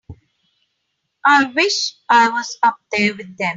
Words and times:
I 1.23 1.43
wish 1.53 1.93
I 2.09 2.29
was 2.29 2.57
up 2.63 2.77
there 2.91 3.13
with 3.13 3.37
them. 3.37 3.49